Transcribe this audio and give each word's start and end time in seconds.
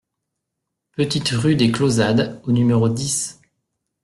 Petite 0.93 1.29
Rue 1.29 1.53
des 1.55 1.71
Clauzades 1.71 2.41
au 2.45 2.51
numéro 2.51 2.89
dix 2.89 3.39